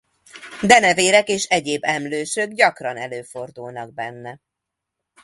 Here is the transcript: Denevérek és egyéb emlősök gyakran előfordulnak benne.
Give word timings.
Denevérek 0.61 1.27
és 1.27 1.45
egyéb 1.45 1.83
emlősök 1.83 2.51
gyakran 2.51 2.97
előfordulnak 2.97 3.93
benne. 3.93 4.39